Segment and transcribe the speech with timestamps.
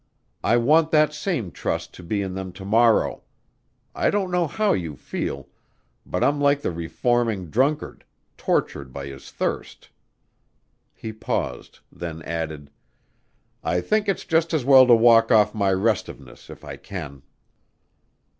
[0.43, 3.21] I want that same trust to be in them to morrow....
[3.93, 5.47] I don't know how you feel,
[6.07, 8.03] but I'm like the reforming drunkard
[8.35, 9.91] tortured by his thirst."
[10.95, 12.71] He paused, then added,
[13.63, 17.21] "I think it's just as well to walk off my restiveness if I can."